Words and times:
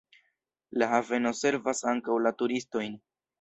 La 0.83 0.87
haveno 0.95 1.33
servas 1.41 1.83
ankaŭ 1.93 2.17
la 2.29 2.33
turistojn. 2.41 2.99